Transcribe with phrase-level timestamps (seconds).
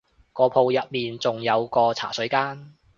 [0.33, 2.73] 個鋪入面仲有個茶水間